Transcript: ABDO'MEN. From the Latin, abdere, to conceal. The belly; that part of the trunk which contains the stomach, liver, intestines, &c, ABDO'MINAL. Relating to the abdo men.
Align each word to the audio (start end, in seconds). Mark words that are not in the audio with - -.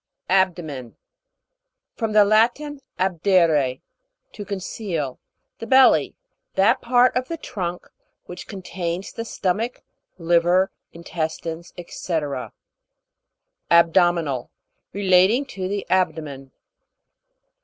ABDO'MEN. 0.31 0.95
From 1.95 2.13
the 2.13 2.25
Latin, 2.25 2.79
abdere, 2.99 3.81
to 4.31 4.43
conceal. 4.43 5.19
The 5.59 5.67
belly; 5.67 6.15
that 6.55 6.81
part 6.81 7.15
of 7.15 7.27
the 7.27 7.37
trunk 7.37 7.87
which 8.25 8.47
contains 8.47 9.13
the 9.13 9.23
stomach, 9.23 9.83
liver, 10.17 10.71
intestines, 10.91 11.71
&c, 11.87 12.13
ABDO'MINAL. 13.69 14.49
Relating 14.91 15.45
to 15.45 15.67
the 15.67 15.85
abdo 15.87 16.23
men. 16.23 16.51